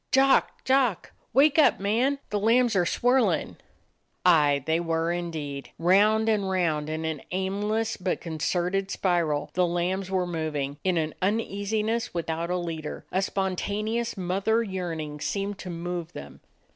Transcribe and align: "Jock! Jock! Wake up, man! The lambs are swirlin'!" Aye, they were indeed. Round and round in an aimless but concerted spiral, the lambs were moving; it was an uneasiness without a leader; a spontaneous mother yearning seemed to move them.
"Jock! 0.11 0.63
Jock! 0.63 1.11
Wake 1.31 1.59
up, 1.59 1.79
man! 1.79 2.17
The 2.31 2.39
lambs 2.39 2.75
are 2.75 2.87
swirlin'!" 2.87 3.57
Aye, 4.25 4.63
they 4.65 4.79
were 4.79 5.11
indeed. 5.11 5.69
Round 5.77 6.27
and 6.27 6.49
round 6.49 6.89
in 6.89 7.05
an 7.05 7.21
aimless 7.29 7.97
but 7.97 8.19
concerted 8.19 8.89
spiral, 8.89 9.51
the 9.53 9.67
lambs 9.67 10.09
were 10.09 10.25
moving; 10.25 10.77
it 10.83 10.93
was 10.95 11.03
an 11.03 11.13
uneasiness 11.21 12.15
without 12.15 12.49
a 12.49 12.57
leader; 12.57 13.05
a 13.11 13.21
spontaneous 13.21 14.17
mother 14.17 14.63
yearning 14.63 15.19
seemed 15.19 15.59
to 15.59 15.69
move 15.69 16.13
them. 16.13 16.41